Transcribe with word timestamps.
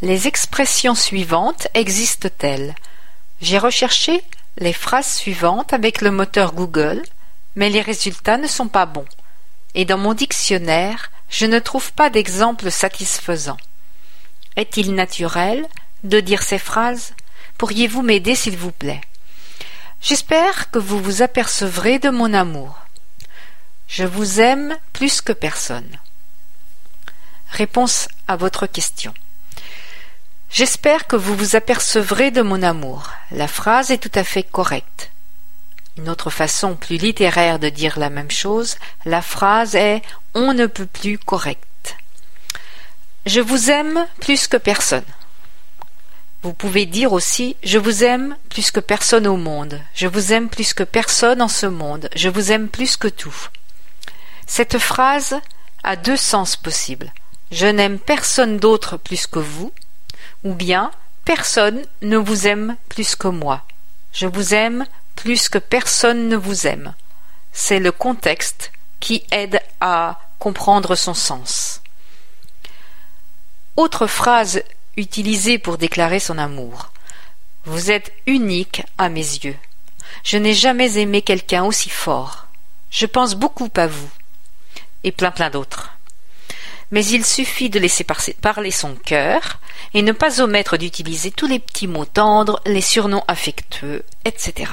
Les 0.00 0.28
expressions 0.28 0.94
suivantes 0.94 1.66
existent-elles? 1.74 2.76
J'ai 3.40 3.58
recherché 3.58 4.22
les 4.56 4.72
phrases 4.72 5.12
suivantes 5.12 5.72
avec 5.72 6.02
le 6.02 6.12
moteur 6.12 6.52
Google, 6.52 7.02
mais 7.56 7.68
les 7.68 7.80
résultats 7.80 8.36
ne 8.36 8.46
sont 8.46 8.68
pas 8.68 8.86
bons. 8.86 9.08
Et 9.74 9.84
dans 9.84 9.98
mon 9.98 10.14
dictionnaire, 10.14 11.10
je 11.30 11.46
ne 11.46 11.58
trouve 11.58 11.92
pas 11.94 12.10
d'exemple 12.10 12.70
satisfaisant. 12.70 13.56
Est-il 14.54 14.94
naturel 14.94 15.66
de 16.04 16.20
dire 16.20 16.44
ces 16.44 16.60
phrases? 16.60 17.12
Pourriez-vous 17.58 18.02
m'aider, 18.02 18.36
s'il 18.36 18.56
vous 18.56 18.70
plaît? 18.70 19.00
J'espère 20.00 20.70
que 20.70 20.78
vous 20.78 21.02
vous 21.02 21.22
apercevrez 21.22 21.98
de 21.98 22.10
mon 22.10 22.34
amour. 22.34 22.78
Je 23.88 24.04
vous 24.04 24.40
aime 24.40 24.78
plus 24.92 25.20
que 25.20 25.32
personne. 25.32 25.90
Réponse 27.50 28.06
à 28.28 28.36
votre 28.36 28.68
question. 28.68 29.12
J'espère 30.50 31.06
que 31.06 31.16
vous 31.16 31.36
vous 31.36 31.56
apercevrez 31.56 32.30
de 32.30 32.42
mon 32.42 32.62
amour. 32.62 33.10
La 33.30 33.48
phrase 33.48 33.90
est 33.90 33.98
tout 33.98 34.16
à 34.18 34.24
fait 34.24 34.42
correcte. 34.42 35.10
Une 35.98 36.08
autre 36.08 36.30
façon 36.30 36.74
plus 36.74 36.96
littéraire 36.96 37.58
de 37.58 37.68
dire 37.68 37.98
la 37.98 38.08
même 38.08 38.30
chose, 38.30 38.76
la 39.04 39.20
phrase 39.20 39.74
est 39.74 40.00
on 40.34 40.54
ne 40.54 40.66
peut 40.66 40.86
plus 40.86 41.18
correcte. 41.18 41.96
Je 43.26 43.40
vous 43.40 43.70
aime 43.70 44.06
plus 44.20 44.48
que 44.48 44.56
personne. 44.56 45.04
Vous 46.42 46.54
pouvez 46.54 46.86
dire 46.86 47.12
aussi 47.12 47.56
Je 47.62 47.78
vous 47.78 48.04
aime 48.04 48.36
plus 48.48 48.70
que 48.70 48.80
personne 48.80 49.26
au 49.26 49.36
monde, 49.36 49.80
je 49.94 50.06
vous 50.06 50.32
aime 50.32 50.48
plus 50.48 50.72
que 50.72 50.84
personne 50.84 51.42
en 51.42 51.48
ce 51.48 51.66
monde, 51.66 52.08
je 52.14 52.28
vous 52.28 52.52
aime 52.52 52.68
plus 52.68 52.96
que 52.96 53.08
tout. 53.08 53.48
Cette 54.46 54.78
phrase 54.78 55.36
a 55.82 55.96
deux 55.96 56.16
sens 56.16 56.56
possibles. 56.56 57.12
Je 57.50 57.66
n'aime 57.66 57.98
personne 57.98 58.58
d'autre 58.58 58.96
plus 58.96 59.26
que 59.26 59.40
vous, 59.40 59.72
ou 60.44 60.54
bien 60.54 60.90
personne 61.24 61.82
ne 62.02 62.16
vous 62.16 62.46
aime 62.46 62.76
plus 62.88 63.14
que 63.14 63.28
moi. 63.28 63.62
Je 64.12 64.26
vous 64.26 64.54
aime 64.54 64.86
plus 65.14 65.48
que 65.48 65.58
personne 65.58 66.28
ne 66.28 66.36
vous 66.36 66.66
aime. 66.66 66.94
C'est 67.52 67.80
le 67.80 67.92
contexte 67.92 68.72
qui 69.00 69.24
aide 69.30 69.60
à 69.80 70.20
comprendre 70.38 70.94
son 70.94 71.14
sens. 71.14 71.82
Autre 73.76 74.06
phrase 74.06 74.62
utilisée 74.96 75.58
pour 75.58 75.78
déclarer 75.78 76.18
son 76.18 76.38
amour. 76.38 76.90
Vous 77.64 77.90
êtes 77.90 78.12
unique 78.26 78.82
à 78.96 79.08
mes 79.08 79.20
yeux. 79.20 79.56
Je 80.24 80.36
n'ai 80.36 80.54
jamais 80.54 80.98
aimé 80.98 81.22
quelqu'un 81.22 81.64
aussi 81.64 81.90
fort. 81.90 82.46
Je 82.90 83.06
pense 83.06 83.34
beaucoup 83.34 83.70
à 83.76 83.86
vous. 83.86 84.10
Et 85.04 85.12
plein 85.12 85.30
plein 85.30 85.50
d'autres 85.50 85.92
mais 86.90 87.04
il 87.04 87.24
suffit 87.24 87.70
de 87.70 87.78
laisser 87.78 88.04
parler 88.40 88.70
son 88.70 88.94
cœur 88.94 89.60
et 89.94 90.02
ne 90.02 90.12
pas 90.12 90.40
omettre 90.40 90.76
d'utiliser 90.76 91.30
tous 91.30 91.46
les 91.46 91.58
petits 91.58 91.86
mots 91.86 92.04
tendres, 92.04 92.60
les 92.66 92.80
surnoms 92.80 93.24
affectueux, 93.28 94.04
etc. 94.24 94.72